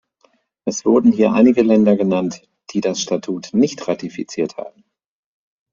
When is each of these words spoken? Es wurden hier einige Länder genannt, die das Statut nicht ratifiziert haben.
Es 0.65 0.83
wurden 0.83 1.11
hier 1.11 1.33
einige 1.33 1.61
Länder 1.61 1.95
genannt, 1.95 2.41
die 2.71 2.81
das 2.81 2.99
Statut 2.99 3.53
nicht 3.53 3.87
ratifiziert 3.87 4.57
haben. 4.57 4.83